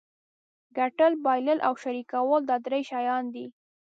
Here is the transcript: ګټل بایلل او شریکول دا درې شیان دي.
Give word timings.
ګټل 0.77 1.11
بایلل 1.25 1.59
او 1.67 1.73
شریکول 1.83 2.41
دا 2.49 2.55
درې 2.65 2.81
شیان 2.89 3.23
دي. 3.33 3.45